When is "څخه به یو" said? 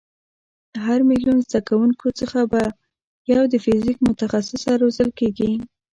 2.21-3.41